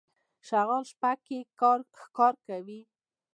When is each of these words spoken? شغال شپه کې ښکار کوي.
شغال 0.47 0.83
شپه 0.91 1.11
کې 1.25 1.39
ښکار 2.01 2.33
کوي. 2.47 2.81